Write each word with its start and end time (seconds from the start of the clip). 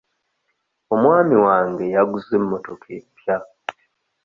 Omwami 0.93 1.35
wange 1.45 1.83
yaguze 1.95 2.31
emmotoka 2.39 2.87
empya. 2.97 3.37